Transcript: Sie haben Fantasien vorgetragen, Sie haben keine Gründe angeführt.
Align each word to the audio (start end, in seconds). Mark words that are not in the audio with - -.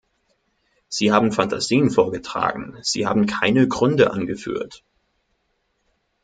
Sie 0.87 1.11
haben 1.11 1.31
Fantasien 1.31 1.91
vorgetragen, 1.91 2.75
Sie 2.81 3.05
haben 3.05 3.27
keine 3.27 3.67
Gründe 3.67 4.09
angeführt. 4.09 4.83